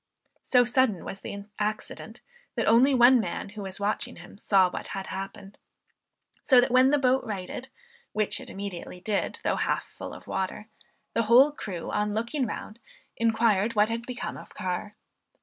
[0.41, 2.21] So sudden was the accident,
[2.55, 5.59] that only one man, who was watching him, saw what had happened;
[6.41, 7.69] so that when the boat righted,
[8.11, 10.69] which it immediately did, though half full of water,
[11.13, 12.79] the whole crew on looking round
[13.15, 14.95] inquired what had become of Carr.